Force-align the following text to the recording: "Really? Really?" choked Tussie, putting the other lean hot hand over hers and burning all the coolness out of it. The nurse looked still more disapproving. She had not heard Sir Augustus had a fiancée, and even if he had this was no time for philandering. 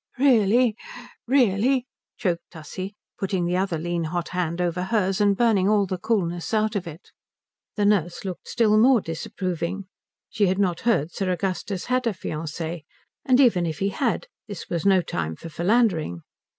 "Really? 0.17 0.75
Really?" 1.27 1.85
choked 2.17 2.49
Tussie, 2.49 2.95
putting 3.19 3.45
the 3.45 3.55
other 3.55 3.77
lean 3.77 4.05
hot 4.05 4.29
hand 4.29 4.59
over 4.59 4.85
hers 4.85 5.21
and 5.21 5.37
burning 5.37 5.69
all 5.69 5.85
the 5.85 5.99
coolness 5.99 6.55
out 6.55 6.75
of 6.75 6.87
it. 6.87 7.11
The 7.75 7.85
nurse 7.85 8.25
looked 8.25 8.47
still 8.47 8.79
more 8.79 8.99
disapproving. 8.99 9.85
She 10.27 10.47
had 10.47 10.57
not 10.57 10.79
heard 10.89 11.11
Sir 11.13 11.29
Augustus 11.31 11.85
had 11.85 12.07
a 12.07 12.13
fiancée, 12.13 12.81
and 13.25 13.39
even 13.39 13.67
if 13.67 13.77
he 13.77 13.89
had 13.89 14.25
this 14.47 14.67
was 14.71 14.87
no 14.87 15.03
time 15.03 15.35
for 15.35 15.49
philandering. 15.49 16.23